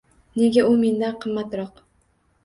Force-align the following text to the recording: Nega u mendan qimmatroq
Nega 0.37 0.61
u 0.69 0.71
mendan 0.83 1.19
qimmatroq 1.25 1.77